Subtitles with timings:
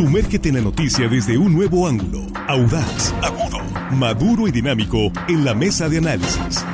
[0.00, 3.58] Sumérgete en la noticia desde un nuevo ángulo, audaz, agudo,
[3.90, 6.64] maduro y dinámico en la mesa de análisis.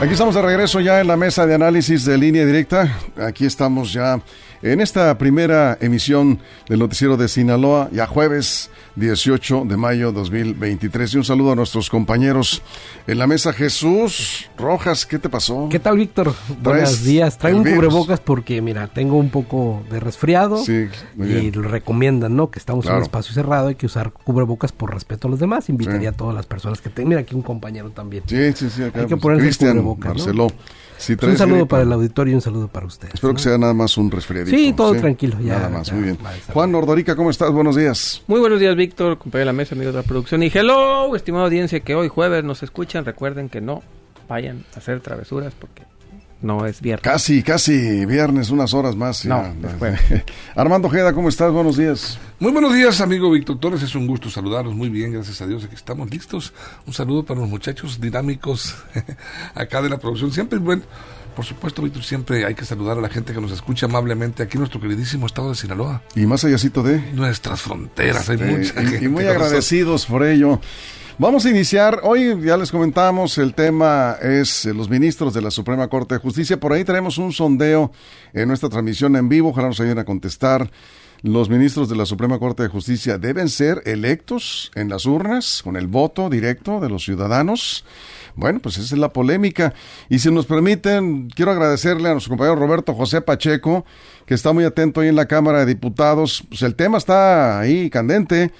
[0.00, 2.96] Aquí estamos de regreso ya en la mesa de análisis de línea directa.
[3.16, 4.22] Aquí estamos ya
[4.62, 6.38] en esta primera emisión
[6.68, 11.14] del noticiero de Sinaloa, ya jueves 18 de mayo 2023.
[11.14, 12.62] Y un saludo a nuestros compañeros
[13.06, 13.52] en la mesa.
[13.52, 15.68] Jesús Rojas, ¿qué te pasó?
[15.70, 16.34] ¿Qué tal, Víctor?
[16.62, 17.38] Buenos días.
[17.38, 20.58] Traigo un cubrebocas porque, mira, tengo un poco de resfriado.
[20.58, 22.50] Sí, Y lo recomiendan, ¿no?
[22.50, 25.68] Que estamos en un espacio cerrado, hay que usar cubrebocas por respeto a los demás.
[25.68, 27.08] Invitaría a todas las personas que tengan.
[27.08, 28.24] Mira, aquí un compañero también.
[28.26, 28.82] Sí, sí, sí.
[28.82, 30.14] Acá, hay que ponerse cubrebocas.
[30.14, 30.48] Marcelo.
[31.22, 33.14] un saludo para el auditorio y un saludo para ustedes.
[33.14, 34.10] Espero que sea nada más un
[34.50, 35.36] Sí, todo tranquilo.
[35.40, 36.18] Ya, nada más, muy bien.
[36.52, 37.50] Juan Nordorica, ¿cómo estás?
[37.50, 38.22] Buenos días.
[38.26, 40.42] Muy buenos días, Víctor, compañero de la mesa, amigos de la producción.
[40.42, 43.04] Y hello, estimada audiencia que hoy jueves nos escuchan.
[43.04, 43.82] Recuerden que no
[44.28, 45.82] vayan a hacer travesuras porque
[46.42, 47.02] no es viernes.
[47.02, 49.24] Casi, casi viernes, unas horas más.
[49.26, 49.42] No,
[50.54, 51.52] Armando Jeda, ¿cómo estás?
[51.52, 52.18] Buenos días.
[52.38, 53.82] Muy buenos días, amigo Víctor Torres.
[53.82, 54.74] Es un gusto saludarlos.
[54.74, 55.64] Muy bien, gracias a Dios.
[55.64, 56.54] Aquí estamos listos.
[56.86, 58.74] Un saludo para los muchachos dinámicos
[59.54, 60.32] acá de la producción.
[60.32, 60.82] Siempre bueno.
[61.34, 64.56] Por supuesto, Víctor, siempre hay que saludar a la gente que nos escucha amablemente aquí
[64.56, 66.02] en nuestro queridísimo estado de Sinaloa.
[66.14, 66.98] Y más allácito de...
[67.12, 70.60] Nuestras fronteras, hay mucha y, y muy agradecidos por ello.
[71.18, 72.00] Vamos a iniciar.
[72.02, 76.20] Hoy ya les comentamos, el tema es eh, los ministros de la Suprema Corte de
[76.20, 76.58] Justicia.
[76.58, 77.92] Por ahí tenemos un sondeo
[78.32, 79.50] en nuestra transmisión en vivo.
[79.50, 80.70] Ojalá nos ayuden a contestar.
[81.22, 85.76] Los ministros de la Suprema Corte de Justicia deben ser electos en las urnas con
[85.76, 87.84] el voto directo de los ciudadanos.
[88.40, 89.74] Bueno, pues esa es la polémica.
[90.08, 93.84] Y si nos permiten, quiero agradecerle a nuestro compañero Roberto José Pacheco,
[94.24, 96.42] que está muy atento ahí en la Cámara de Diputados.
[96.48, 98.50] Pues el tema está ahí candente.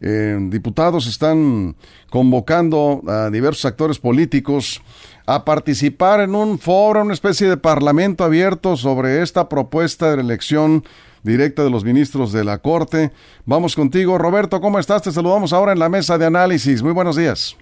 [0.00, 1.76] Eh, diputados están
[2.10, 4.82] convocando a diversos actores políticos
[5.26, 10.84] a participar en un foro, una especie de parlamento abierto sobre esta propuesta de elección
[11.22, 13.12] directa de los ministros de la Corte.
[13.44, 15.02] Vamos contigo, Roberto, ¿cómo estás?
[15.02, 16.82] Te saludamos ahora en la mesa de análisis.
[16.82, 17.56] Muy buenos días.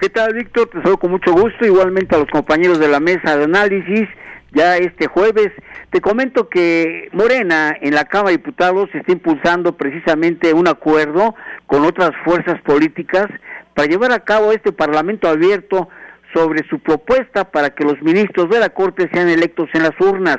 [0.00, 0.70] ¿Qué tal, Víctor?
[0.70, 4.08] Te saludo con mucho gusto, igualmente a los compañeros de la mesa de análisis.
[4.50, 5.50] Ya este jueves
[5.90, 11.34] te comento que Morena en la Cámara de Diputados está impulsando precisamente un acuerdo
[11.66, 13.26] con otras fuerzas políticas
[13.74, 15.90] para llevar a cabo este Parlamento abierto
[16.32, 20.38] sobre su propuesta para que los ministros de la Corte sean electos en las urnas.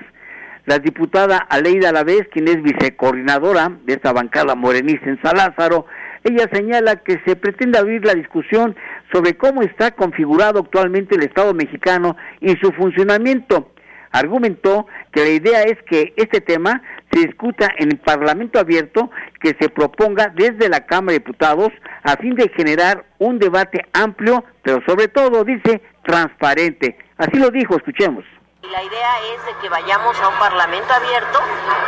[0.65, 5.85] La diputada Aleida Alavés, quien es vicecoordinadora de esta bancada morenista en Salázaro,
[6.23, 8.75] ella señala que se pretende abrir la discusión
[9.11, 13.71] sobre cómo está configurado actualmente el Estado mexicano y su funcionamiento
[14.11, 19.09] argumentó que la idea es que este tema se discuta en el Parlamento abierto
[19.39, 21.69] que se proponga desde la Cámara de Diputados
[22.03, 26.97] a fin de generar un debate amplio, pero sobre todo, dice, transparente.
[27.17, 28.25] Así lo dijo, escuchemos.
[28.69, 31.39] La idea es de que vayamos a un parlamento abierto,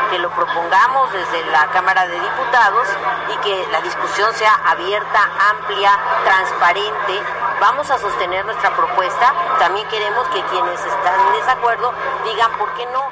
[0.10, 2.88] que lo propongamos desde la Cámara de Diputados
[3.30, 5.20] y que la discusión sea abierta,
[5.54, 5.92] amplia,
[6.26, 7.14] transparente.
[7.62, 9.34] Vamos a sostener nuestra propuesta.
[9.60, 11.94] También queremos que quienes están en desacuerdo
[12.26, 13.04] digan por qué no.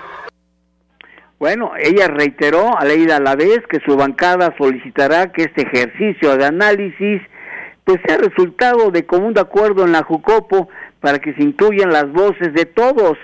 [1.38, 6.36] Bueno, ella reiteró a Leida a la vez que su bancada solicitará que este ejercicio
[6.36, 7.22] de análisis
[7.84, 10.68] pues sea resultado de común acuerdo en la Jucopo
[11.00, 13.18] para que se incluyan las voces de todos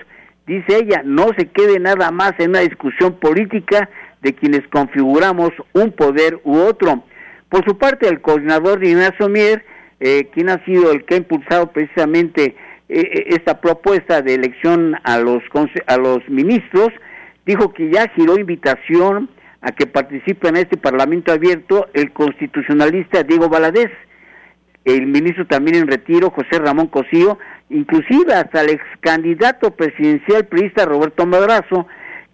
[0.48, 3.88] dice ella, no se quede nada más en una discusión política
[4.22, 7.04] de quienes configuramos un poder u otro.
[7.48, 9.64] Por su parte, el coordinador Ignacio Mier,
[10.00, 12.56] eh, quien ha sido el que ha impulsado precisamente
[12.88, 15.42] eh, eh, esta propuesta de elección a los,
[15.86, 16.88] a los ministros,
[17.46, 19.30] dijo que ya giró invitación
[19.60, 23.90] a que participe en este Parlamento abierto el constitucionalista Diego Valadez,
[24.84, 27.38] el ministro también en retiro, José Ramón Cosío,
[27.70, 31.86] inclusive hasta el ex candidato presidencial priista Roberto Madrazo,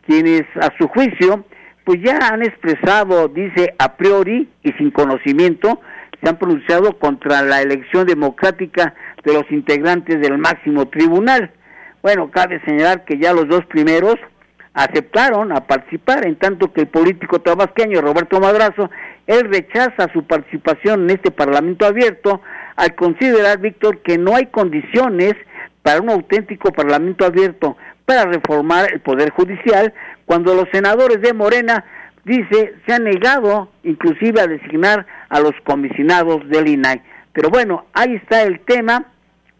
[0.06, 1.44] quienes a su juicio
[1.84, 5.80] pues ya han expresado, dice, a priori y sin conocimiento,
[6.22, 11.50] se han pronunciado contra la elección democrática de los integrantes del máximo tribunal.
[12.02, 14.16] Bueno, cabe señalar que ya los dos primeros
[14.74, 18.90] aceptaron a participar, en tanto que el político tabasqueño Roberto Madrazo,
[19.26, 22.42] él rechaza su participación en este Parlamento abierto
[22.76, 25.34] al considerar, Víctor, que no hay condiciones
[25.82, 29.94] para un auténtico Parlamento abierto para reformar el Poder Judicial,
[30.26, 31.84] cuando los senadores de Morena,
[32.24, 37.00] dice, se han negado inclusive a designar a los comisionados del INAI.
[37.32, 39.06] Pero bueno, ahí está el tema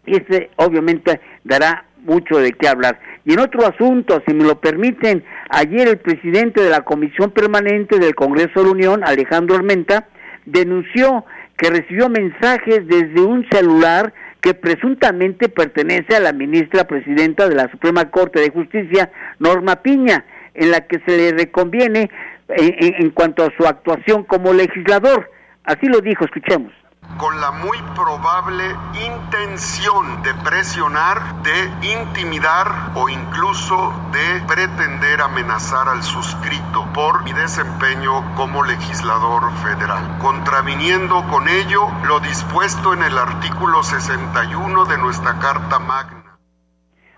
[0.05, 2.99] y este obviamente dará mucho de qué hablar.
[3.25, 7.97] Y en otro asunto, si me lo permiten, ayer el presidente de la Comisión Permanente
[7.97, 10.07] del Congreso de la Unión, Alejandro Armenta,
[10.45, 11.25] denunció
[11.57, 17.71] que recibió mensajes desde un celular que presuntamente pertenece a la ministra presidenta de la
[17.71, 20.23] Suprema Corte de Justicia, Norma Piña,
[20.53, 22.11] en la que se le reconviene
[22.47, 25.31] en cuanto a su actuación como legislador.
[25.63, 26.71] Así lo dijo, escuchemos
[27.17, 28.63] con la muy probable
[29.05, 38.35] intención de presionar, de intimidar o incluso de pretender amenazar al suscrito por mi desempeño
[38.35, 45.79] como legislador federal, contraviniendo con ello lo dispuesto en el artículo 61 de nuestra Carta
[45.79, 46.37] Magna.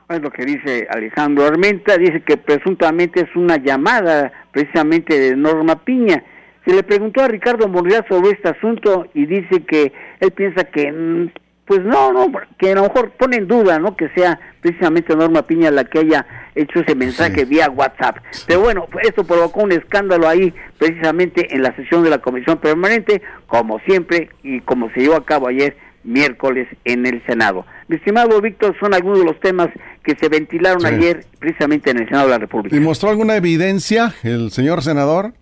[0.10, 5.84] Es lo que dice Alejandro Armenta, dice que presuntamente es una llamada precisamente de Norma
[5.84, 6.24] Piña
[6.68, 10.92] se le preguntó a Ricardo Monreal sobre este asunto y dice que él piensa que
[10.92, 11.30] mm,
[11.66, 13.96] pues no, no, que a lo mejor pone en duda, ¿no?
[13.96, 16.26] Que sea precisamente Norma Piña la que haya
[16.56, 18.18] hecho ese mensaje vía WhatsApp.
[18.48, 23.22] Pero bueno, esto provocó un escándalo ahí, precisamente en la sesión de la Comisión Permanente,
[23.48, 27.66] como siempre, y como se llevó a cabo ayer, miércoles, en el Senado.
[27.88, 29.68] Mi estimado Víctor, son algunos de los temas
[30.04, 32.76] que se ventilaron ayer, precisamente en el Senado de la República.
[32.76, 35.34] ¿Y mostró alguna evidencia el señor senador?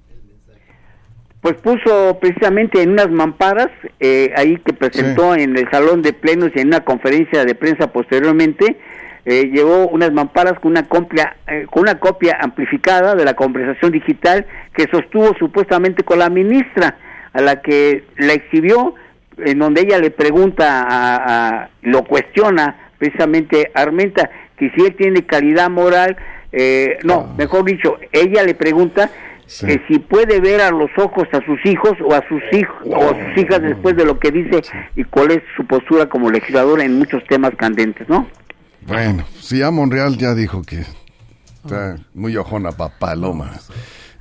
[1.45, 3.69] Pues puso precisamente en unas mamparas
[3.99, 7.93] eh, ahí que presentó en el salón de plenos y en una conferencia de prensa
[7.93, 8.77] posteriormente
[9.25, 13.91] eh, llevó unas mamparas con una copia eh, con una copia amplificada de la conversación
[13.91, 16.97] digital que sostuvo supuestamente con la ministra
[17.31, 18.95] a la que la exhibió
[19.37, 25.69] en donde ella le pregunta a, lo cuestiona precisamente Armenta que si él tiene calidad
[25.69, 26.17] moral
[27.03, 27.35] no ah.
[27.37, 29.11] mejor dicho ella le pregunta
[29.47, 33.09] que si puede ver a los ojos a sus hijos o a sus hijos o
[33.09, 34.61] a sus hijas después de lo que dice
[34.95, 38.27] y cuál es su postura como legislador en muchos temas candentes, ¿no?
[38.87, 40.83] Bueno, si ya Monreal ya dijo que
[41.63, 43.51] está muy ojona papaloma.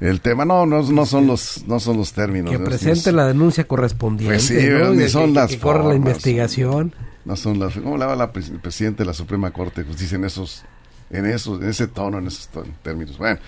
[0.01, 2.51] El tema no, no, no son los no son los términos.
[2.51, 4.35] Que presente la denuncia correspondiente.
[4.35, 6.95] Pues sí, ni son las que corra la investigación.
[7.25, 7.75] No son las.
[7.75, 9.85] ¿Cómo le va la presidente de la Suprema Corte?
[9.85, 10.65] Pues dicen esos,
[11.15, 12.49] en esos, en ese tono, en esos
[12.83, 13.17] términos.
[13.19, 13.39] Bueno.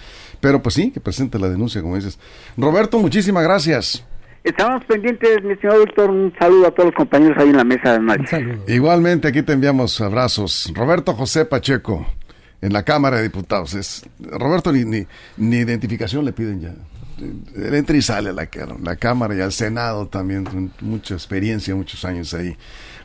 [0.41, 2.19] Pero pues sí, que presente la denuncia, como dices.
[2.57, 4.05] Roberto, muchísimas gracias.
[4.45, 6.11] Estamos pendientes, mi señor doctor.
[6.11, 8.39] Un saludo a todos los compañeros ahí en la mesa de análisis.
[8.69, 10.71] Igualmente, aquí te enviamos abrazos.
[10.75, 12.07] Roberto José Pacheco,
[12.63, 13.75] en la Cámara de Diputados.
[13.75, 16.75] Es, Roberto ni, ni, identificación le piden ya.
[17.57, 18.49] Él entra y sale a la,
[18.83, 20.71] la Cámara y al Senado también.
[20.81, 22.57] Mucha experiencia, muchos años ahí.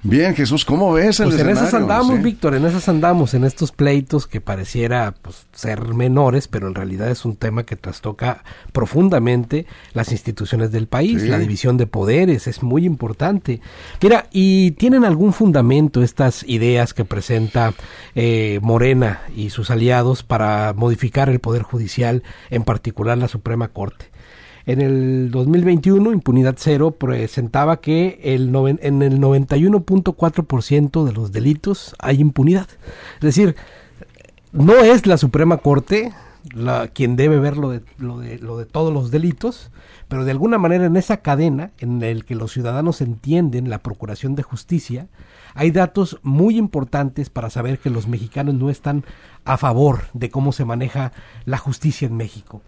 [0.04, 3.72] Bien, Jesús, ¿cómo ves el pues en esas andamos, Víctor, en esas andamos, en estos
[3.72, 9.68] pleitos que pareciera pues, ser menores, pero en realidad es un tema que trastoca profundamente
[9.94, 13.62] las instituciones del país, la división de poderes, es muy importante.
[14.02, 17.76] Mira, ¿y tienen algún fundamento estas ideas que presenta
[18.16, 24.10] eh, Morena y sus aliados para modificar el Poder Judicial, en particular la Suprema Corte?
[24.66, 32.20] En el 2021, Impunidad Cero presentaba que el en el 91.4% de los delitos hay
[32.20, 32.68] impunidad.
[33.16, 33.56] Es decir,
[34.52, 36.14] no es la Suprema Corte
[36.54, 39.72] la, quien debe ver lo de, de, lo de todos los delitos,
[40.08, 44.36] pero de alguna manera en esa cadena en el que los ciudadanos entienden la procuración
[44.36, 45.08] de justicia,
[45.54, 49.04] hay datos muy importantes para saber que los mexicanos no están
[49.46, 51.12] a favor de cómo se maneja
[51.46, 52.62] la justicia en México.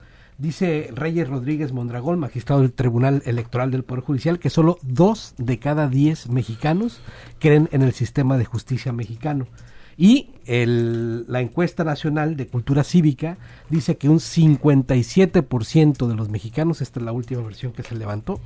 [0.44, 5.58] Dice Reyes Rodríguez Mondragón, magistrado del Tribunal Electoral del Poder Judicial, que solo dos de
[5.58, 7.00] cada diez mexicanos
[7.40, 9.48] creen en el sistema de justicia mexicano.
[9.96, 13.38] Y la encuesta nacional de cultura cívica
[13.70, 18.42] dice que un 57% de los mexicanos, esta es la última versión que se levantó,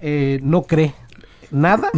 [0.00, 0.94] eh, no cree
[1.50, 1.90] nada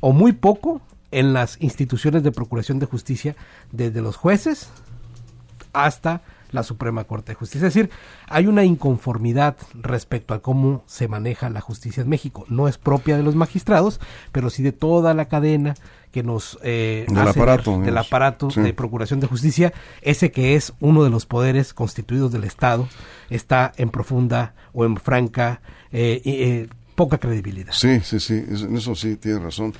[0.00, 3.36] o muy poco en las instituciones de procuración de justicia,
[3.72, 4.70] desde los jueces
[5.74, 7.68] hasta la Suprema Corte de Justicia.
[7.68, 7.90] Es decir,
[8.28, 12.44] hay una inconformidad respecto a cómo se maneja la justicia en México.
[12.48, 14.00] No es propia de los magistrados,
[14.32, 15.74] pero sí de toda la cadena
[16.12, 21.04] que nos eh, del aparato, del aparato de procuración de justicia, ese que es uno
[21.04, 22.88] de los poderes constituidos del Estado,
[23.28, 25.60] está en profunda o en franca
[25.92, 27.72] eh, eh, poca credibilidad.
[27.72, 29.74] Sí, sí, sí, en eso sí tiene razón.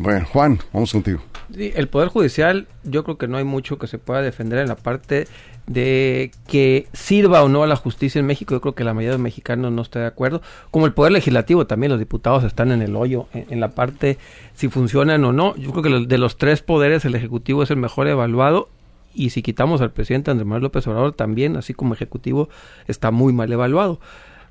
[0.00, 1.18] Bueno, Juan, vamos contigo.
[1.52, 4.68] Sí, el Poder Judicial, yo creo que no hay mucho que se pueda defender en
[4.68, 5.26] la parte
[5.66, 8.54] de que sirva o no a la justicia en México.
[8.54, 10.40] Yo creo que la mayoría de mexicanos no está de acuerdo.
[10.70, 14.18] Como el Poder Legislativo, también los diputados están en el hoyo, en, la parte
[14.54, 15.56] si funcionan o no.
[15.56, 18.68] Yo creo que de los tres poderes, el Ejecutivo es el mejor evaluado.
[19.14, 22.50] Y si quitamos al presidente Andrés Manuel López Obrador, también, así como Ejecutivo,
[22.86, 23.98] está muy mal evaluado.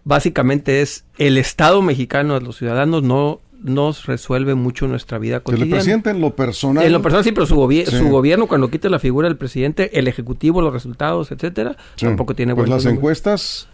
[0.04, 5.66] Básicamente es el Estado mexicano de los ciudadanos no nos resuelve mucho nuestra vida cotidiana.
[5.66, 6.86] El presidente en lo personal.
[6.86, 10.08] En lo personal sí, pero su, su gobierno cuando quite la figura del presidente, el
[10.08, 13.68] ejecutivo, los resultados, etcétera, tampoco tiene Pues las encuestas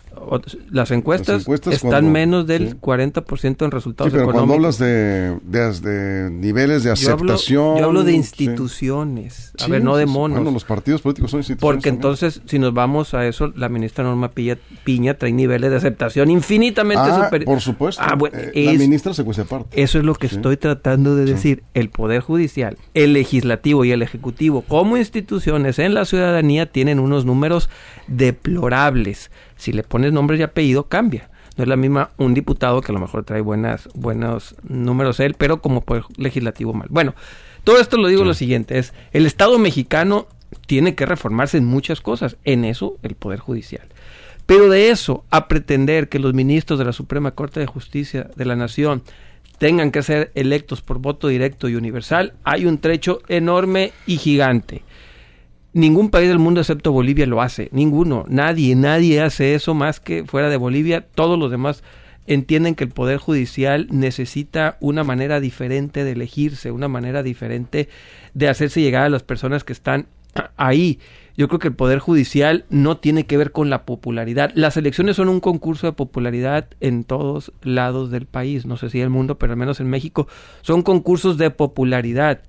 [0.72, 6.84] las encuestas, están menos del 40% en resultados sí, pero cuando hablas de, de, niveles
[6.84, 7.77] de aceptación...
[7.77, 10.38] Yo hablo, de instituciones, a ver, no de monos.
[10.38, 11.75] Bueno, los partidos políticos son instituciones.
[11.75, 16.29] Porque entonces, si nos vamos a eso, la ministra Norma Piña trae niveles de aceptación
[16.32, 17.46] infinitamente ah, superiores.
[17.46, 18.01] por supuesto.
[18.03, 19.82] Ah, eh, la ministra se cuesta aparte.
[19.82, 21.63] Eso es lo que estoy tratando de decir.
[21.74, 27.25] El Poder Judicial, el Legislativo y el Ejecutivo, como instituciones en la ciudadanía, tienen unos
[27.25, 27.70] números
[28.08, 29.32] deplorables.
[29.57, 31.29] Si le pones nombre y apellido, cambia.
[31.55, 35.36] No es la misma un diputado que a lo mejor trae buenas, buenos números él,
[35.38, 36.88] pero como poder legislativo mal.
[36.89, 37.13] Bueno,
[37.63, 40.27] todo esto lo digo lo siguiente, es el Estado mexicano
[40.65, 43.88] tiene que reformarse en muchas cosas, en eso el Poder Judicial.
[44.45, 48.45] Pero de eso a pretender que los ministros de la Suprema Corte de Justicia de
[48.45, 49.03] la Nación
[49.57, 54.83] tengan que ser electos por voto directo y universal, hay un trecho enorme y gigante.
[55.73, 60.23] Ningún país del mundo excepto Bolivia lo hace, ninguno, nadie, nadie hace eso más que
[60.23, 61.83] fuera de Bolivia, todos los demás
[62.27, 67.89] entienden que el Poder Judicial necesita una manera diferente de elegirse, una manera diferente
[68.35, 70.07] de hacerse llegar a las personas que están
[70.57, 70.99] ahí.
[71.35, 74.51] Yo creo que el Poder Judicial no tiene que ver con la popularidad.
[74.53, 79.01] Las elecciones son un concurso de popularidad en todos lados del país, no sé si
[79.01, 80.27] el mundo, pero al menos en México,
[80.61, 82.41] son concursos de popularidad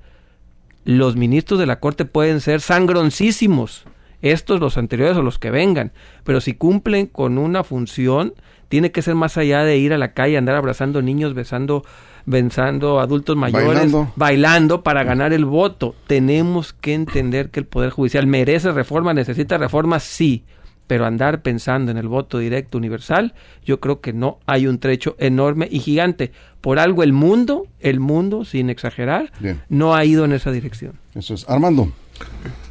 [0.85, 3.85] los ministros de la Corte pueden ser sangroncísimos,
[4.23, 5.93] estos, los anteriores o los que vengan,
[6.25, 8.35] pero si cumplen con una función,
[8.69, 11.85] tiene que ser más allá de ir a la calle, andar abrazando niños, besando,
[12.25, 14.83] besando adultos mayores, bailando.
[14.83, 15.95] para ganar el voto.
[16.07, 20.45] Tenemos que entender que el Poder Judicial merece reforma, necesita reforma, sí,
[20.87, 25.17] pero andar pensando en el voto directo universal, yo creo que no hay un trecho
[25.19, 26.33] enorme y gigante.
[26.61, 29.33] Por algo el mundo, el mundo, sin exagerar,
[29.69, 30.99] no ha ido en esa dirección.
[31.15, 31.49] Eso es.
[31.49, 31.93] Armando.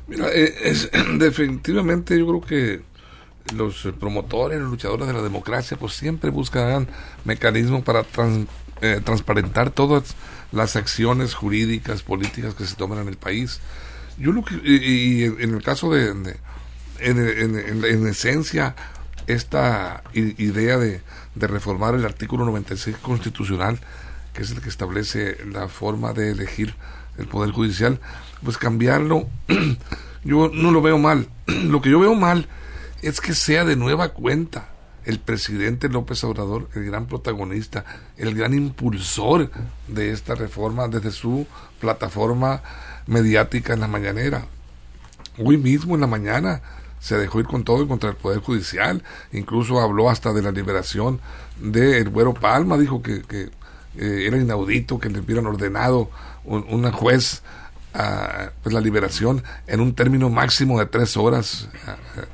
[0.07, 2.81] Mira, eh, es, definitivamente yo creo que
[3.55, 6.87] los promotores, los luchadores de la democracia, pues siempre buscarán
[7.25, 8.05] mecanismos para
[8.81, 10.15] eh, transparentar todas
[10.51, 13.59] las acciones jurídicas, políticas que se toman en el país.
[14.17, 16.13] Yo lo que, y, en el caso de
[16.99, 18.75] en, esencia
[19.27, 21.01] esta idea de,
[21.35, 23.79] reformar el artículo 96 constitucional,
[24.33, 26.75] que es el que establece la forma de elegir
[27.17, 27.99] el Poder Judicial,
[28.43, 29.27] pues cambiarlo,
[30.23, 31.27] yo no lo veo mal.
[31.47, 32.47] Lo que yo veo mal
[33.01, 34.69] es que sea de nueva cuenta
[35.05, 37.83] el presidente López Obrador, el gran protagonista,
[38.17, 39.51] el gran impulsor
[39.87, 41.45] de esta reforma desde su
[41.79, 42.61] plataforma
[43.05, 44.45] mediática en la mañanera.
[45.37, 46.61] Hoy mismo en la mañana
[47.03, 51.19] se dejó ir con todo contra el Poder Judicial, incluso habló hasta de la liberación
[51.59, 53.49] de Güero Palma, dijo que, que
[53.97, 56.09] eh, era inaudito que le hubieran ordenado
[56.45, 57.43] un, juez
[57.91, 61.67] pues la liberación en un término máximo de tres horas,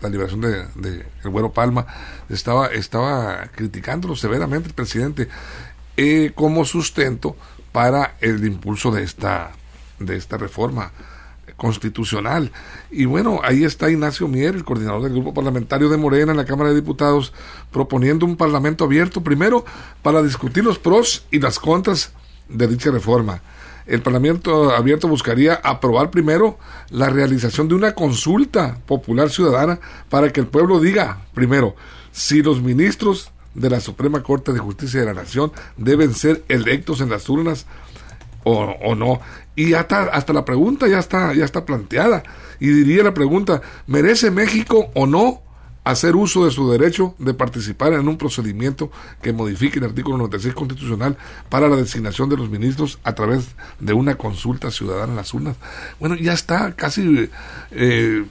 [0.01, 1.88] la liberación de, de, Güero Palma,
[2.29, 5.29] estaba, estaba criticándolo severamente el presidente
[5.97, 7.35] eh, como sustento
[7.71, 9.51] para el impulso de esta,
[9.97, 10.91] de esta reforma
[11.58, 12.51] constitucional.
[12.91, 16.46] Y bueno, ahí está Ignacio Mier, el coordinador del grupo parlamentario de Morena en la
[16.46, 17.34] Cámara de Diputados,
[17.72, 19.65] proponiendo un parlamento abierto, primero,
[20.01, 22.12] para discutir los pros y las contras
[22.48, 23.41] de dicha reforma.
[23.86, 29.79] El Parlamento abierto buscaría aprobar primero la realización de una consulta popular ciudadana
[30.10, 31.75] para que el pueblo diga, primero,
[32.12, 37.01] si los ministros de la Suprema Corte de Justicia de la Nación deben ser electos
[37.01, 37.65] en las urnas
[38.44, 38.53] o,
[38.84, 39.22] o no.
[39.60, 42.24] Y hasta, hasta la pregunta ya está, ya está planteada.
[42.62, 45.42] Y diría la pregunta, ¿merece México o no
[45.84, 48.89] hacer uso de su derecho de participar en un procedimiento
[49.22, 51.18] que modifique el artículo 96 constitucional
[51.50, 53.50] para la designación de los ministros a través
[53.82, 55.58] de una consulta ciudadana en las urnas.
[56.00, 57.30] Bueno, ya está casi
[57.72, 58.25] eh,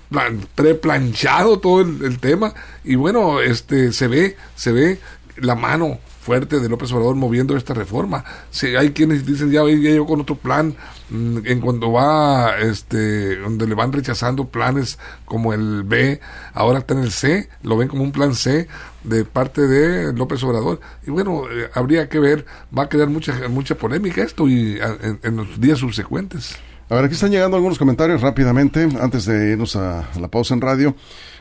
[0.55, 2.55] preplanchado todo el, el, tema
[2.85, 4.99] y bueno, este se ve, se ve
[5.37, 8.23] la mano fuerte de López Obrador moviendo esta reforma.
[8.51, 10.75] Si hay quienes dicen ya, ya llegó con otro plan
[11.09, 16.21] mm, en cuanto va este donde le van rechazando planes como el B,
[16.53, 18.69] ahora está en el C, lo ven como un plan C
[19.05, 20.81] de parte de López Obrador.
[21.07, 22.45] Y bueno, eh, habría que ver,
[22.77, 24.79] va a quedar mucha mucha polémica esto y
[25.23, 26.57] en, los días subsecuentes.
[26.90, 30.62] A ver, aquí están llegando algunos comentarios rápidamente antes de irnos a la pausa en
[30.62, 30.97] radio.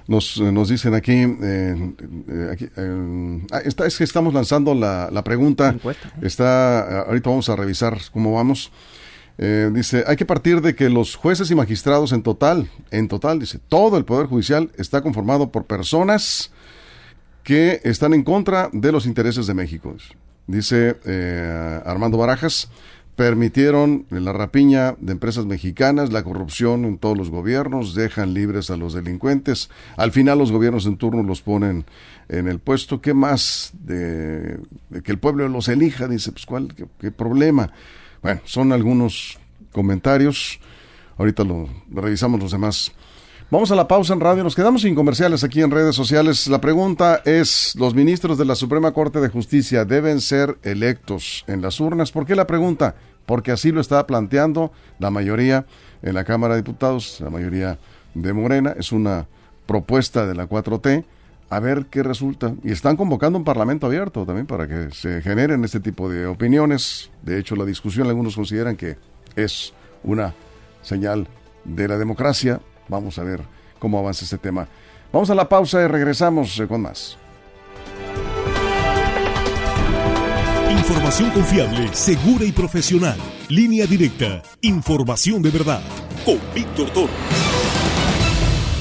[0.06, 1.94] Nos, eh, nos dicen aquí, eh,
[2.28, 5.74] eh, ah, está, es que estamos lanzando la, la pregunta.
[6.22, 8.74] Está, ahorita vamos a revisar cómo vamos.
[9.38, 13.58] dice, hay que partir de que los jueces y magistrados en total, en total, dice,
[13.70, 16.52] todo el Poder Judicial está conformado por personas
[17.44, 19.96] que están en contra de los intereses de México.
[20.46, 20.98] Dice
[21.86, 22.70] Armando Barajas,
[23.18, 28.78] permitieron la rapiña de empresas mexicanas, la corrupción en todos los gobiernos, dejan libres a
[28.78, 29.72] los delincuentes.
[29.98, 31.86] Al final los gobiernos en turno los ponen
[32.30, 33.02] en el puesto.
[33.02, 34.60] ¿Qué más de,
[35.04, 36.08] que el pueblo los elija?
[36.08, 36.76] Dice, pues ¿cuál?
[36.76, 37.74] ¿Qué, problema?
[38.22, 39.40] Bueno, son algunos
[39.72, 40.60] comentarios.
[41.18, 42.94] Ahorita lo revisamos los demás.
[43.50, 44.44] Vamos a la pausa en radio.
[44.44, 46.48] Nos quedamos sin comerciales aquí en redes sociales.
[46.48, 51.62] La pregunta es, ¿los ministros de la Suprema Corte de Justicia deben ser electos en
[51.62, 52.12] las urnas?
[52.12, 52.96] ¿Por qué la pregunta?
[53.26, 55.66] Porque así lo está planteando la mayoría
[56.02, 57.80] en la Cámara de Diputados, la mayoría
[58.16, 58.76] de Morena.
[58.78, 59.28] Es una
[59.66, 61.06] propuesta de la 4T.
[61.50, 62.54] A ver qué resulta.
[62.66, 67.12] Y están convocando un parlamento abierto también para que se generen este tipo de opiniones.
[67.22, 68.98] De hecho, la discusión algunos consideran que
[69.38, 69.74] es
[70.04, 70.34] una
[70.82, 71.30] señal
[71.64, 73.42] de la democracia Vamos a ver
[73.80, 74.68] cómo avanza este tema.
[75.12, 77.18] Vamos a la pausa y regresamos eh, con más.
[80.70, 83.18] Información confiable, segura y profesional.
[83.50, 84.42] Línea directa.
[84.62, 85.82] Información de verdad.
[86.26, 87.10] Con Víctor Toro.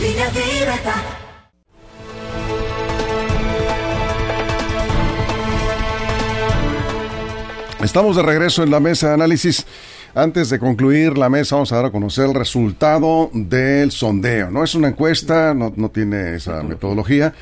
[0.01, 0.95] Línea directa.
[7.81, 9.67] Estamos de regreso en la mesa de análisis.
[10.17, 14.51] Antes de concluir la mesa, vamos a dar a conocer el resultado del sondeo.
[14.51, 17.35] No es una encuesta, no, no tiene esa metodología,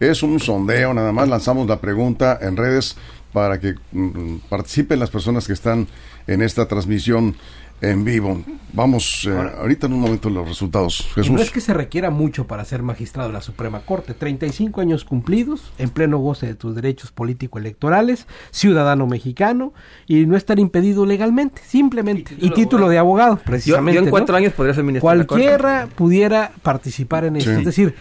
[0.00, 2.96] es un sondeo, nada más lanzamos la pregunta en redes
[3.34, 5.86] para que mm, participen las personas que están
[6.26, 7.36] en esta transmisión
[7.82, 8.40] en vivo.
[8.72, 11.06] Vamos eh, ahorita en un momento los resultados.
[11.14, 11.30] Jesús.
[11.30, 14.14] No es que se requiera mucho para ser magistrado de la Suprema Corte.
[14.14, 19.74] 35 años cumplidos, en pleno goce de tus derechos político-electorales, ciudadano mexicano
[20.06, 22.34] y no estar impedido legalmente, simplemente.
[22.38, 24.00] Y título, de abogado, precisamente.
[24.00, 25.06] Yo, en cuatro años podría ser ministro.
[25.06, 27.50] Cualquiera pudiera participar en esto.
[27.50, 27.94] Es decir,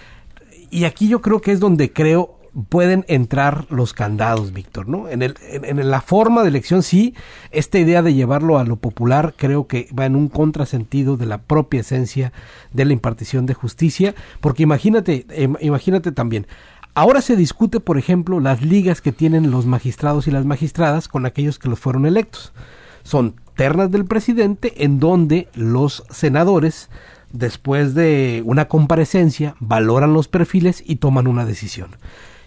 [0.70, 5.08] y aquí yo creo que es donde creo pueden entrar los candados, Víctor, ¿no?
[5.08, 7.16] En, el, en, la forma de elección, sí,
[7.52, 11.40] esta idea de llevarlo a lo popular creo que va en un contrasentido de la
[11.40, 12.34] propia esencia
[12.74, 16.46] de la impartición de justicia, porque imagínate, em, imagínate también,
[16.94, 21.26] ahora se discute, por ejemplo, las ligas que tienen los magistrados y las magistradas con
[21.26, 22.52] aquellos que los fueron electos.
[23.04, 26.90] Son ternas del presidente en donde los senadores
[27.34, 31.92] después de una comparecencia, valoran los perfiles y toman una decisión.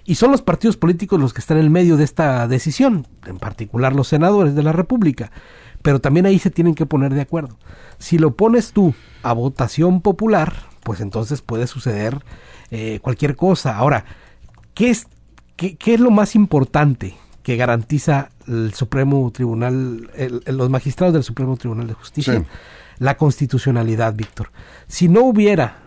[0.05, 3.38] Y son los partidos políticos los que están en el medio de esta decisión, en
[3.38, 5.31] particular los senadores de la República.
[5.83, 7.59] Pero también ahí se tienen que poner de acuerdo.
[7.99, 12.23] Si lo pones tú a votación popular, pues entonces puede suceder
[12.71, 13.77] eh, cualquier cosa.
[13.77, 14.05] Ahora,
[14.75, 15.07] ¿qué es,
[15.57, 20.11] qué, es lo más importante que garantiza el Supremo Tribunal,
[20.47, 22.45] los magistrados del Supremo Tribunal de Justicia?
[22.99, 24.51] La constitucionalidad, Víctor.
[24.87, 25.84] Si no hubiera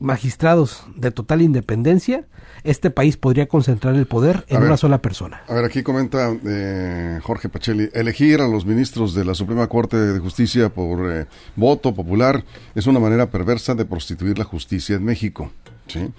[0.00, 2.26] magistrados de total independencia,
[2.64, 5.42] este país podría concentrar el poder en una sola persona.
[5.48, 9.96] A ver, aquí comenta eh, Jorge Pacelli, elegir a los ministros de la Suprema Corte
[9.96, 15.04] de Justicia por eh, voto popular es una manera perversa de prostituir la justicia en
[15.04, 15.52] México.
[15.86, 16.12] ¿sí?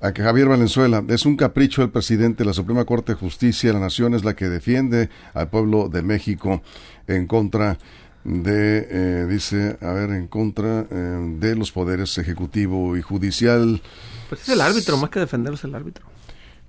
[0.00, 3.70] A que Javier Valenzuela, es un capricho del presidente de la Suprema Corte de Justicia
[3.70, 6.62] de la Nación, es la que defiende al pueblo de México
[7.06, 7.78] en contra de,
[8.24, 13.82] eh, dice, a ver, en contra de los poderes ejecutivo y judicial.
[14.28, 16.04] Pues es el árbitro, más que defenderlos el árbitro.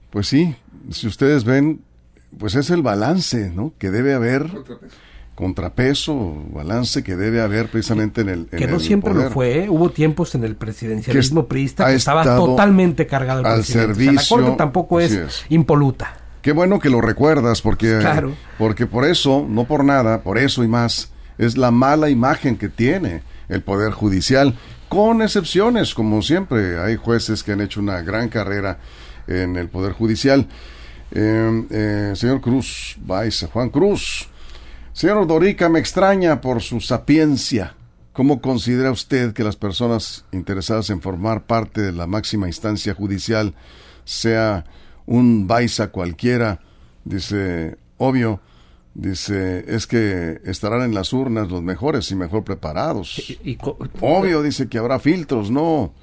[0.10, 0.56] Pues sí,
[0.91, 1.82] si ustedes ven,
[2.38, 3.74] pues es el balance, ¿no?
[3.78, 4.50] Que debe haber
[5.36, 9.70] contrapeso, balance que debe haber precisamente en el que no siempre lo fue ¿eh?
[9.70, 14.58] hubo tiempos en el presidencialismo priista que estaba totalmente cargado el al servicio la corte
[14.58, 18.00] tampoco es, impoluta qué bueno que lo recuerdas porque
[18.58, 22.69] porque por eso no por nada por eso y más es la mala imagen que
[22.69, 24.56] tiene el poder judicial
[24.89, 26.80] con excepciones, como siempre.
[26.80, 28.80] Hay jueces que han hecho una gran carrera
[29.28, 30.48] en el Poder Judicial.
[31.12, 34.30] Eh, eh, señor Cruz, vais, Juan Cruz.
[34.93, 37.76] Señor Dorica, me extraña por su sapiencia.
[38.13, 43.54] ¿Cómo considera usted que las personas interesadas en formar parte de la máxima instancia judicial
[44.06, 44.63] sea
[45.06, 46.62] un Baiza cualquiera?
[47.04, 48.39] Dice, obvio,
[48.96, 53.22] Dice, es que estarán en las urnas los mejores y mejor preparados.
[54.00, 55.94] Obvio, dice que habrá filtros, no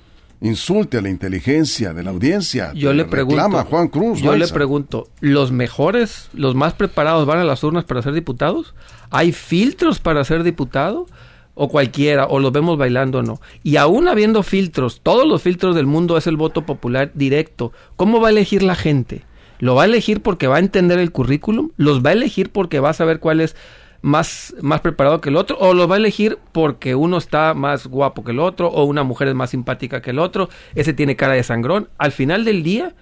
[0.42, 2.72] insulte a la inteligencia de la audiencia.
[2.74, 4.20] Yo le pregunto, Juan Cruz.
[4.20, 8.74] Yo le pregunto, ¿los mejores, los más preparados van a las urnas para ser diputados?
[9.10, 11.06] ¿Hay filtros para ser diputado?
[11.54, 13.40] O cualquiera, o los vemos bailando o no.
[13.62, 17.72] Y aún habiendo filtros, todos los filtros del mundo es el voto popular directo.
[17.96, 19.22] ¿Cómo va a elegir la gente?
[19.62, 22.80] Lo va a elegir porque va a entender el currículum, los va a elegir porque
[22.80, 23.54] va a saber cuál es
[24.00, 27.86] más, más preparado que el otro, o lo va a elegir porque uno está más
[27.86, 31.14] guapo que el otro, o una mujer es más simpática que el otro, ese tiene
[31.14, 31.88] cara de sangrón.
[31.96, 32.96] Al final del día,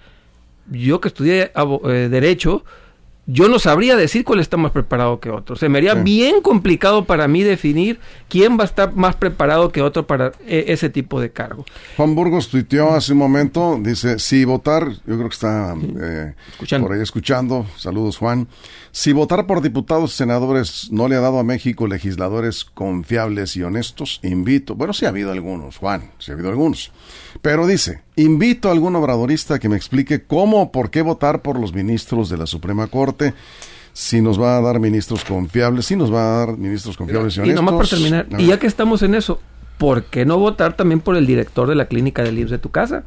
[0.69, 2.63] yo que estudié eh, derecho,
[3.27, 5.55] yo no sabría decir cuál está más preparado que otro.
[5.55, 9.81] Se me haría bien complicado para mí definir quién va a estar más preparado que
[9.81, 11.65] otro para e, ese tipo de cargo.
[11.97, 16.33] Juan Burgos tuiteó hace un momento, dice, si votar, yo creo que está eh,
[16.79, 18.47] por ahí escuchando, saludos Juan,
[18.91, 23.63] si votar por diputados y senadores no le ha dado a México legisladores confiables y
[23.63, 26.91] honestos, invito, bueno, sí ha habido algunos, Juan, sí ha habido algunos,
[27.41, 31.59] pero dice, invito a algún obradorista que me explique cómo o por qué votar por
[31.59, 33.10] los ministros de la Suprema Corte
[33.93, 37.39] si nos va a dar ministros confiables, si nos va a dar ministros confiables y
[37.41, 37.53] honestos.
[37.53, 39.39] Y nomás para terminar, y ya que estamos en eso,
[39.77, 42.69] ¿por qué no votar también por el director de la clínica del IMSS de tu
[42.71, 43.03] casa?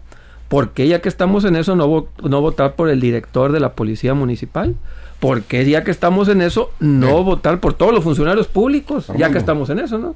[0.49, 3.73] ¿Por qué ya que estamos en eso no, no votar por el director de la
[3.73, 4.77] policía municipal?
[5.21, 9.07] ¿Por qué ya que estamos en eso no votar por todos los funcionarios públicos?
[9.17, 10.15] Ya que estamos en eso, ¿no?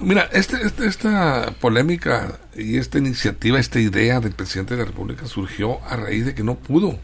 [0.00, 5.26] Mira, este, este, esta polémica y esta iniciativa, esta idea del presidente de la República
[5.26, 6.98] surgió a raíz de que no pudo,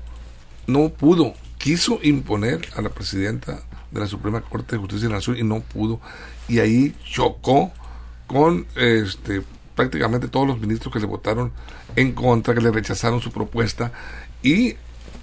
[0.66, 5.18] no pudo, quiso imponer a la presidenta de la Suprema Corte de Justicia de la
[5.18, 6.00] Nación y no pudo.
[6.48, 7.72] Y ahí chocó
[8.26, 9.42] con este
[9.74, 11.52] prácticamente todos los ministros que le votaron
[11.96, 13.92] en contra, que le rechazaron su propuesta
[14.42, 14.76] y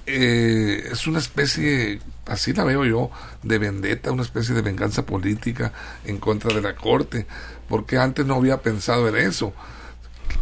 [0.09, 3.11] eh, es una especie, así la veo yo,
[3.43, 5.73] de vendetta, una especie de venganza política
[6.05, 7.27] en contra de la Corte,
[7.67, 9.53] porque antes no había pensado en eso.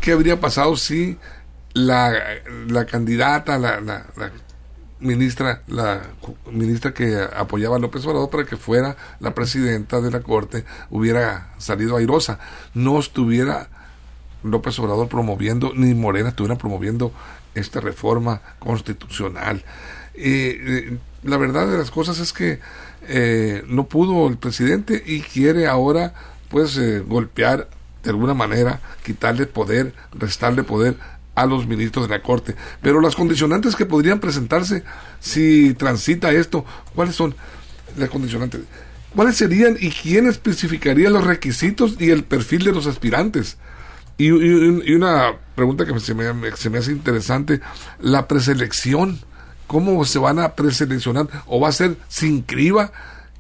[0.02, 1.18] ¿Qué habría pasado si
[1.74, 2.14] la,
[2.68, 4.06] la candidata, la, la,
[5.06, 6.02] ministra, la
[6.52, 11.54] ministra que apoyaba a López Obrador para que fuera la presidenta de la Corte hubiera
[11.58, 12.40] salido airosa?
[12.74, 13.70] No estuviera
[14.44, 17.12] López Obrador promoviendo, ni Morena estuviera promoviendo
[17.56, 19.64] esta reforma constitucional.
[20.14, 22.60] Eh, la verdad de las cosas es que
[23.08, 26.14] eh, no pudo el presidente y quiere ahora
[26.50, 27.70] pues eh, golpear
[28.04, 30.96] de alguna manera, quitarle poder, restarle poder
[31.36, 32.56] a los ministros de la Corte.
[32.82, 34.84] Pero las condicionantes que podrían presentarse
[35.20, 37.36] si transita esto, ¿cuáles son
[37.98, 38.62] las condicionantes?
[39.16, 43.58] ¿Cuáles serían y quién especificaría los requisitos y el perfil de los aspirantes?
[44.18, 47.60] Y, una pregunta que se me, se me hace interesante,
[48.00, 49.20] la preselección,
[49.68, 51.28] ¿cómo se van a preseleccionar?
[51.48, 52.92] ¿O va a ser sin criba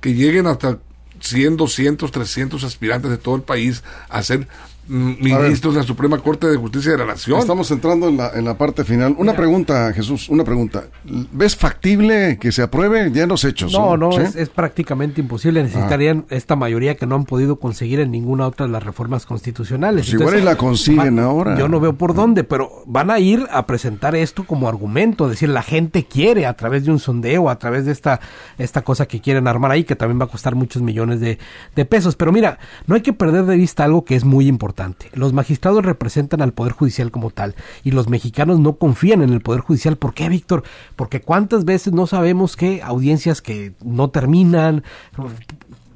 [0.01, 0.79] que lleguen hasta
[1.21, 4.47] 100, 200, 300 aspirantes de todo el país a ser
[4.87, 7.39] ministros de la Suprema Corte de Justicia de la Nación.
[7.39, 9.15] Estamos entrando en la, en la parte final.
[9.17, 10.85] Una pregunta, Jesús, una pregunta.
[11.03, 13.73] ¿Ves factible que se apruebe ya en los hechos?
[13.73, 15.63] No, no, es, prácticamente imposible.
[15.63, 16.35] Necesitarían ah.
[16.35, 20.05] esta mayoría que no han podido conseguir en ninguna otra de las reformas constitucionales.
[20.05, 21.57] Pues igual y la consiguen ahora.
[21.57, 25.49] Yo no veo por dónde, pero van a ir a presentar esto como argumento, decir,
[25.49, 28.19] la gente quiere a través de un sondeo, a través de esta,
[28.57, 31.39] esta cosa que quieren armar ahí, que también va a costar muchos millones de,
[31.75, 32.15] de pesos.
[32.15, 34.74] Pero mira, no hay que perder de vista algo que es muy importante
[35.13, 39.41] los magistrados representan al Poder Judicial como tal y los mexicanos no confían en el
[39.41, 39.97] Poder Judicial.
[39.97, 40.63] ¿Por qué, Víctor?
[40.95, 44.83] Porque cuántas veces no sabemos que audiencias que no terminan,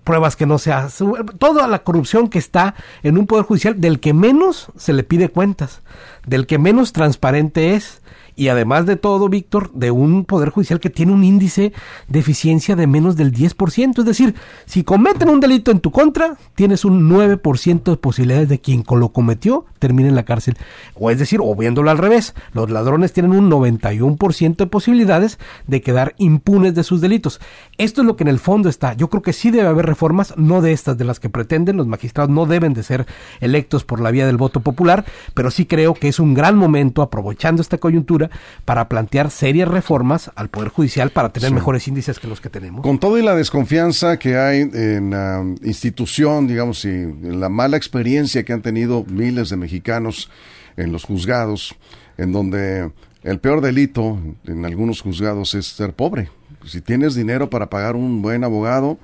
[0.04, 4.00] pruebas que no se hacen, toda la corrupción que está en un Poder Judicial del
[4.00, 5.82] que menos se le pide cuentas,
[6.26, 8.02] del que menos transparente es
[8.40, 11.74] y además de todo, Víctor, de un Poder Judicial que tiene un índice
[12.08, 14.00] de eficiencia de menos del 10%.
[14.00, 14.34] Es decir,
[14.66, 19.10] si cometen un delito en tu contra, tienes un 9% de posibilidades de quien lo
[19.10, 20.58] cometió termine en la cárcel.
[20.96, 25.82] O es decir, o viéndolo al revés, los ladrones tienen un 91% de posibilidades de
[25.82, 27.42] quedar impunes de sus delitos.
[27.78, 28.94] Esto es lo que en el fondo está.
[28.94, 31.78] Yo creo que sí debe haber reformas, no de estas de las que pretenden.
[31.78, 33.06] Los magistrados no deben de ser
[33.40, 37.02] electos por la vía del voto popular, pero sí creo que es un gran momento,
[37.02, 38.29] aprovechando esta coyuntura,
[38.66, 42.82] para plantear serias reformas al Poder Judicial para tener mejores índices que los que tenemos.
[42.82, 48.44] Con todo y la desconfianza que hay en la institución, digamos, y la mala experiencia
[48.44, 50.30] que han tenido miles de mexicanos
[50.78, 51.76] en los juzgados,
[52.18, 52.92] en donde
[53.24, 56.30] el peor delito en algunos juzgados es ser pobre.
[56.66, 58.98] Si tienes dinero para pagar un buen abogado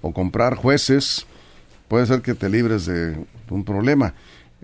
[0.00, 1.26] o comprar jueces,
[1.88, 3.16] puede ser que te libres de
[3.50, 4.14] un problema.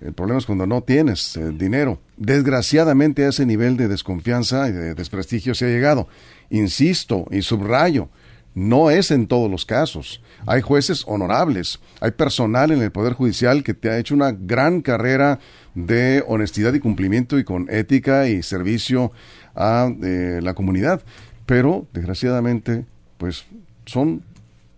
[0.00, 2.00] El problema es cuando no tienes eh, dinero.
[2.16, 6.08] Desgraciadamente a ese nivel de desconfianza y de desprestigio se ha llegado.
[6.50, 8.08] Insisto y subrayo,
[8.54, 10.22] no es en todos los casos.
[10.46, 14.80] Hay jueces honorables, hay personal en el Poder Judicial que te ha hecho una gran
[14.80, 15.40] carrera
[15.74, 19.12] de honestidad y cumplimiento y con ética y servicio
[19.54, 21.02] a eh, la comunidad.
[21.46, 22.84] Pero, desgraciadamente,
[23.18, 23.44] pues
[23.86, 24.22] son,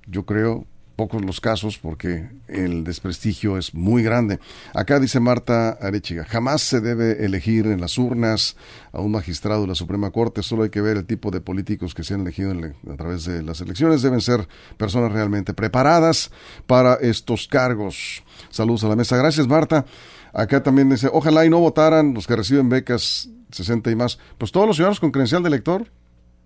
[0.07, 4.41] yo creo, pocos los casos porque el desprestigio es muy grande.
[4.75, 8.57] Acá dice Marta Arechiga, jamás se debe elegir en las urnas
[8.93, 11.95] a un magistrado de la Suprema Corte, solo hay que ver el tipo de políticos
[11.95, 12.53] que se han elegido
[12.91, 16.31] a través de las elecciones, deben ser personas realmente preparadas
[16.67, 18.23] para estos cargos.
[18.51, 19.17] Saludos a la mesa.
[19.17, 19.85] Gracias Marta.
[20.33, 24.19] Acá también dice, ojalá y no votaran los que reciben becas 60 y más.
[24.39, 25.87] Pues todos los ciudadanos con credencial de elector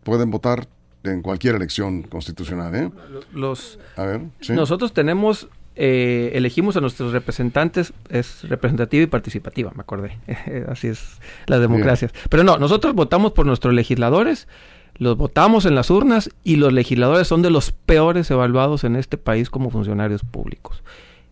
[0.05, 0.69] pueden votar
[1.05, 2.75] en cualquier elección constitucional.
[2.75, 2.91] ¿eh?
[3.33, 9.81] Los, a ver, Nosotros tenemos eh, elegimos a nuestros representantes, es representativa y participativa, me
[9.81, 10.19] acordé.
[10.69, 12.11] Así es la democracia.
[12.29, 14.49] Pero no, nosotros votamos por nuestros legisladores,
[14.97, 19.17] los votamos en las urnas y los legisladores son de los peores evaluados en este
[19.17, 20.83] país como funcionarios públicos.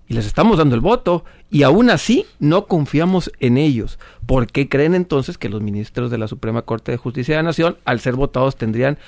[0.06, 3.98] Y les estamos dando el voto y aún así no confiamos en ellos.
[4.24, 7.48] ¿Por qué creen entonces que los ministros de la Suprema Corte de Justicia de la
[7.48, 8.98] Nación, al ser votados, tendrían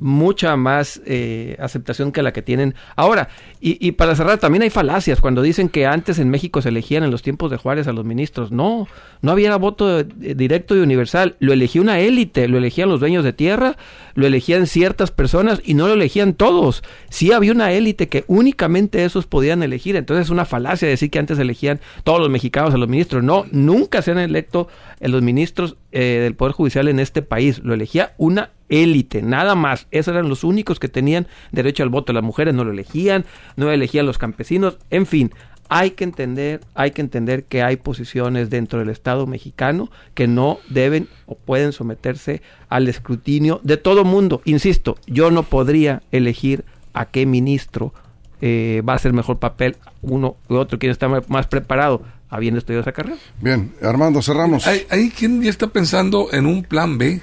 [0.00, 3.28] mucha más eh, aceptación que la que tienen ahora.
[3.60, 7.04] Y, y, para cerrar, también hay falacias cuando dicen que antes en México se elegían
[7.04, 8.50] en los tiempos de Juárez a los ministros.
[8.50, 8.88] No,
[9.20, 11.36] no había voto directo y universal.
[11.38, 13.76] Lo elegía una élite, lo elegían los dueños de tierra,
[14.14, 16.82] lo elegían ciertas personas y no lo elegían todos.
[17.10, 19.96] Sí había una élite que únicamente esos podían elegir.
[19.96, 23.22] Entonces es una falacia decir que antes elegían todos los mexicanos a los ministros.
[23.22, 24.68] No, nunca se han electo
[25.00, 27.60] los ministros eh, del Poder Judicial en este país.
[27.62, 29.86] Lo elegía una élite, nada más.
[29.90, 32.14] Esos eran los únicos que tenían derecho al voto.
[32.14, 35.32] Las mujeres no lo elegían, no lo elegían los campesinos, en fin.
[35.68, 40.58] Hay que entender, hay que entender que hay posiciones dentro del Estado mexicano que no
[40.68, 44.42] deben o pueden someterse al escrutinio de todo mundo.
[44.44, 47.94] Insisto, yo no podría elegir a qué ministro
[48.40, 52.82] eh, va a hacer mejor papel uno u otro, quien está más preparado habiendo estudiado
[52.82, 53.18] esa carrera.
[53.40, 54.66] Bien, Armando, cerramos.
[54.66, 57.20] Hay, hay quien ya está pensando en un plan B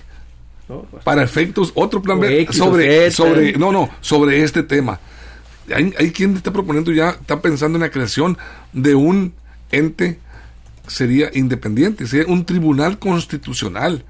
[0.68, 5.00] pues, para efectos, otro plan B sobre, sobre, no, no, sobre este tema.
[5.74, 8.38] Hay, hay, quien está proponiendo ya, está pensando en la creación
[8.74, 9.34] de un
[9.72, 10.20] ente,
[10.88, 14.04] sería independiente, sería un tribunal constitucional.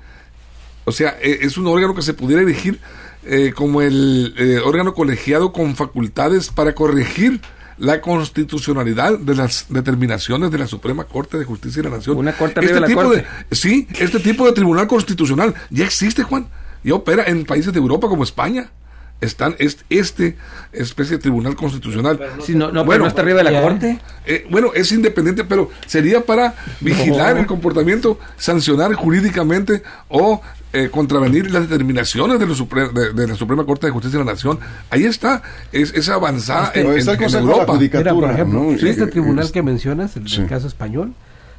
[0.86, 2.80] O sea, e, es un órgano que se pudiera elegir
[3.24, 7.42] eh, como el eh, órgano colegiado con facultades para corregir
[7.78, 12.18] la constitucionalidad de las determinaciones de la Suprema Corte de Justicia de la Nación.
[12.18, 16.48] Una corte este de tipo De, sí, este tipo de tribunal constitucional ya existe, Juan,
[16.84, 18.72] y opera en países de Europa como España.
[19.20, 20.38] Están este, este
[20.72, 22.20] especie de tribunal constitucional.
[22.50, 24.00] no, no, bueno, está arriba de la corte.
[24.28, 30.42] Eh, bueno, es independiente, pero sería para vigilar el comportamiento, sancionar jurídicamente o
[30.74, 34.60] eh, contravenir las determinaciones de, de, la Suprema Corte de Justicia de la Nación.
[34.90, 37.78] Ahí está, es, esa avanzada en, Europa.
[37.78, 41.14] por ejemplo, este tribunal que mencionas, el, el caso español,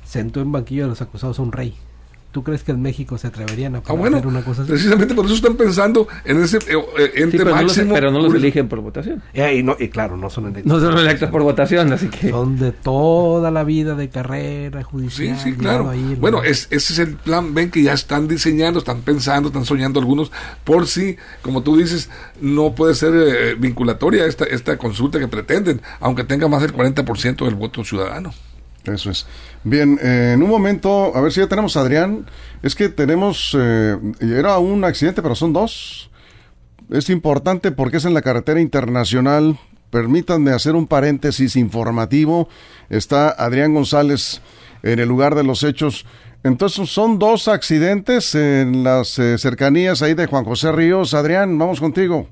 [0.05, 1.75] sentó en banquillo de los acusados a un rey.
[2.31, 4.71] ¿Tú crees que en México se atreverían a ah, hacer una cosa así?
[4.71, 7.87] Precisamente por eso están pensando en ese eh, eh, ente pero máximo.
[7.87, 9.23] No pero no los eligen por votación.
[9.33, 10.67] y, no, y claro, no son electos.
[10.67, 12.29] No son electos por votación, así que.
[12.29, 15.39] Son de toda la vida de carrera judicial.
[15.39, 15.91] Sí, sí, claro.
[16.21, 17.55] bueno, es, ese es el plan.
[17.55, 20.31] Ven que ya están diseñando, están pensando, están soñando algunos.
[20.65, 22.11] Por si, como tú dices,
[22.43, 27.47] no puede ser eh, vinculatoria esta, esta consulta que pretenden, aunque tenga más del 40%
[27.47, 28.35] del voto ciudadano.
[28.89, 29.27] Eso es.
[29.65, 32.27] Bien, eh, en un momento, a ver si ya tenemos a Adrián.
[32.63, 36.11] Es que tenemos, eh, era un accidente, pero son dos.
[36.91, 39.59] Es importante porque es en la carretera internacional.
[39.91, 42.49] Permítanme hacer un paréntesis informativo.
[42.91, 44.41] Está Adrián González
[44.83, 46.07] en el lugar de los hechos.
[46.45, 51.15] Entonces son dos accidentes en las eh, cercanías ahí de Juan José Ríos.
[51.15, 52.29] Adrián, vamos contigo.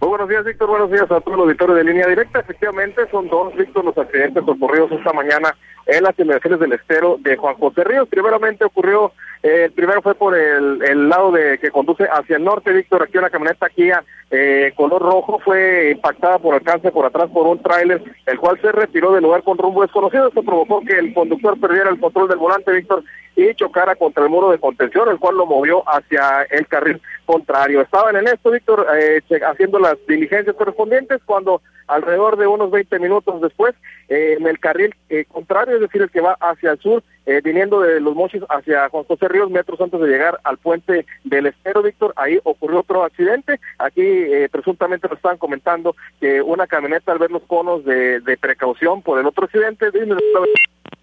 [0.00, 0.70] Muy buenos días, Víctor.
[0.70, 2.40] Buenos días a todos los auditores de línea directa.
[2.40, 7.36] Efectivamente, son dos, Víctor, los accidentes ocurridos esta mañana en las inmediaciones del estero de
[7.36, 8.08] Juan José Ríos.
[8.08, 12.72] Primeramente ocurrió, el primero fue por el, el, lado de que conduce hacia el norte,
[12.72, 13.02] Víctor.
[13.02, 17.60] Aquí una camioneta Kia eh, color rojo fue impactada por alcance por atrás por un
[17.60, 20.28] tráiler, el cual se retiró del lugar con rumbo desconocido.
[20.28, 23.02] Esto provocó que el conductor perdiera el control del volante, Víctor,
[23.34, 27.80] y chocara contra el muro de contención, el cual lo movió hacia el carril contrario.
[27.80, 33.40] Estaban en esto, Víctor, eh, haciendo las diligencias correspondientes cuando alrededor de unos 20 minutos
[33.40, 33.74] después,
[34.08, 37.02] eh, en el carril eh, contrario, es decir, el que va hacia el sur,
[37.44, 41.46] viniendo de Los Mochis hacia Juan José Ríos, metros antes de llegar al puente del
[41.46, 43.60] Estero, Víctor, ahí ocurrió otro accidente.
[43.78, 44.02] Aquí
[44.50, 49.18] presuntamente nos estaban comentando que una camioneta al ver los conos de, de precaución por
[49.18, 49.90] el otro accidente,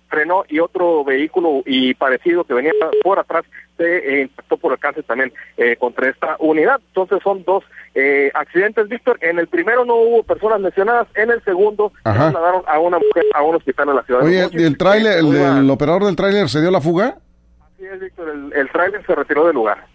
[0.08, 2.72] frenó y otro vehículo y parecido que venía
[3.04, 3.46] por atrás
[3.78, 6.80] se eh, impactó por alcance también eh, contra esta unidad.
[6.88, 9.20] Entonces son dos eh, accidentes, Víctor.
[9.22, 13.44] En el primero no hubo personas lesionadas, en el segundo trasladaron a una mujer a
[13.44, 14.24] un hospital en la ciudad.
[14.24, 17.18] Oye, ¿y el tráiler, el, operador del tráiler se dio la fuga?
[17.62, 19.86] Así es, Víctor, el, el tráiler se retiró del lugar.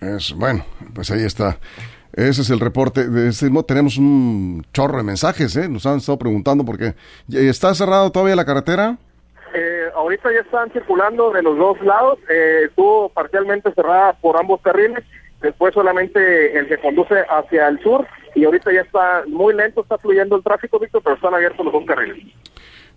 [0.00, 1.58] Es, bueno, pues ahí está.
[2.12, 3.08] Ese es el reporte.
[3.08, 5.68] De este tenemos un chorro de mensajes, ¿eh?
[5.68, 6.94] Nos han estado preguntando porque
[7.30, 8.98] ¿está cerrado todavía la carretera?
[9.54, 14.60] Eh, ahorita ya están circulando de los dos lados, eh, estuvo parcialmente cerrada por ambos
[14.60, 15.04] carriles,
[15.40, 18.06] después solamente el que conduce hacia el sur.
[18.34, 21.72] Y ahorita ya está muy lento, está fluyendo el tráfico, Víctor, pero están abiertos los
[21.72, 22.24] dos carriles.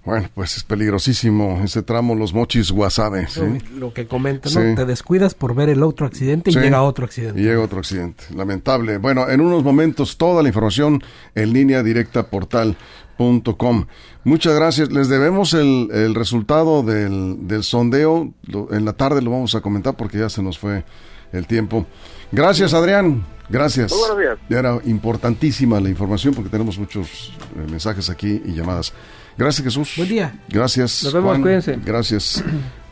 [0.03, 3.27] Bueno, pues es peligrosísimo ese tramo Los Mochis Guasave.
[3.75, 4.75] Lo que comentan, ¿no?
[4.75, 7.39] Te descuidas por ver el otro accidente y llega otro accidente.
[7.39, 8.23] Y llega otro accidente.
[8.35, 8.97] Lamentable.
[8.97, 11.03] Bueno, en unos momentos toda la información
[11.35, 13.85] en línea directa portal.com.
[14.23, 14.91] Muchas gracias.
[14.91, 18.33] Les debemos el, el resultado del, del sondeo.
[18.71, 20.83] en la tarde lo vamos a comentar porque ya se nos fue
[21.31, 21.85] el tiempo.
[22.31, 23.23] Gracias, Adrián.
[23.49, 23.91] Gracias.
[23.91, 24.37] buenos días.
[24.49, 28.93] Era importantísima la información porque tenemos muchos eh, mensajes aquí y llamadas.
[29.37, 29.93] Gracias, Jesús.
[29.97, 30.33] Buen día.
[30.49, 31.03] Gracias.
[31.03, 31.79] Nos vemos, cuídense.
[31.83, 32.43] Gracias,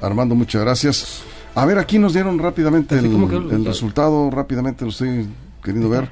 [0.02, 1.24] Armando, muchas gracias.
[1.56, 5.28] A ver, aquí nos dieron rápidamente el, resultado, rápidamente lo estoy
[5.64, 6.10] queriendo ver.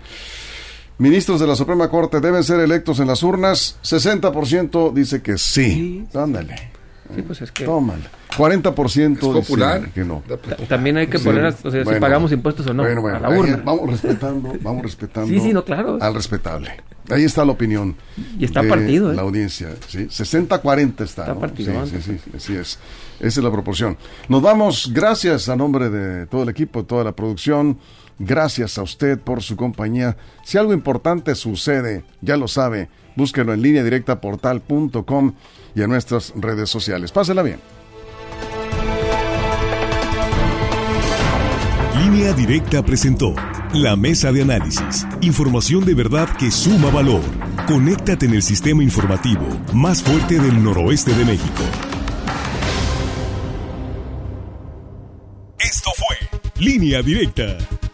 [0.98, 3.78] Ministros de la Suprema Corte deben ser electos en las urnas.
[3.84, 5.72] 60% dice que sí.
[5.72, 6.08] sí.
[6.18, 6.77] Ándale.
[7.16, 7.66] Sí, pues es que...
[7.66, 8.04] Tómala.
[8.38, 9.90] 40% es popular.
[9.90, 10.22] que no.
[10.68, 13.30] También hay que poner, o sea, si pagamos impuestos o no, bueno, bueno, a la
[13.30, 13.62] urna.
[13.64, 15.98] vamos respetando, vamos respetando sí, sí, no, claro.
[16.00, 16.72] al respetable.
[17.10, 17.96] Ahí está la opinión.
[18.38, 19.16] Y está partido, ¿eh?
[19.16, 20.08] La audiencia, ¿sí?
[20.08, 21.22] 60-40 está.
[21.24, 21.86] Está partido.
[21.88, 22.80] Sí, sí, sí, así es.
[23.20, 23.98] Esa es la proporción.
[24.28, 27.80] Nos vamos, gracias a nombre de todo el equipo, de toda la producción.
[28.20, 30.18] Gracias a usted por su compañía.
[30.44, 35.34] Si algo importante sucede, ya lo sabe, búsquelo en línea directa portal.com
[35.76, 37.12] y en nuestras redes sociales.
[37.12, 37.60] Pásela bien.
[42.00, 43.36] Línea Directa presentó
[43.74, 45.06] la mesa de análisis.
[45.22, 47.22] Información de verdad que suma valor.
[47.68, 51.64] Conéctate en el sistema informativo más fuerte del noroeste de México.
[55.60, 57.58] Esto fue Línea Directa.